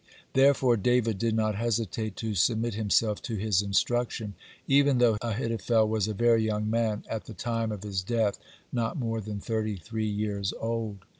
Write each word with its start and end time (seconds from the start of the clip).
Therefore 0.33 0.77
David 0.77 1.19
did 1.19 1.35
not 1.35 1.53
hesitate 1.53 2.15
to 2.15 2.33
submit 2.33 2.73
himself 2.73 3.21
to 3.21 3.35
his 3.35 3.61
instruction, 3.61 4.33
(62) 4.61 4.63
even 4.73 4.97
though 4.97 5.15
Ahithophel 5.21 5.87
was 5.87 6.07
a 6.07 6.15
very 6.15 6.43
young 6.43 6.67
man, 6.67 7.03
at 7.07 7.25
the 7.25 7.35
time 7.35 7.71
of 7.71 7.83
his 7.83 8.01
death 8.01 8.39
not 8.73 8.97
more 8.97 9.21
than 9.21 9.39
thirty 9.39 9.75
three 9.75 10.09
years 10.09 10.53
old. 10.59 11.05